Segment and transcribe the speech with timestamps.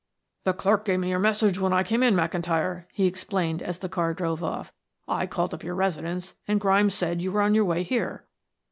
[0.45, 3.87] "The clerk gave me your message when I came in, McIntyre," he explained as the
[3.87, 4.73] car drove off.
[5.07, 8.25] "I called up your residence and Grimes said you were on the way here."